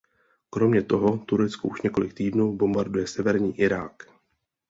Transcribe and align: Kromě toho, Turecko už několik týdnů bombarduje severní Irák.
Kromě 0.49 0.81
toho, 0.83 1.17
Turecko 1.17 1.67
už 1.67 1.81
několik 1.81 2.13
týdnů 2.13 2.55
bombarduje 2.57 3.07
severní 3.07 3.59
Irák. 3.59 4.03